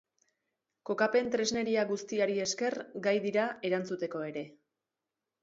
Kokapen 0.89 1.29
tresneria 1.35 1.83
guztiari 1.91 2.39
esker 2.47 2.79
gai 3.09 3.15
dira 3.27 3.45
erantzuteko 3.71 4.25
ere. 4.33 4.45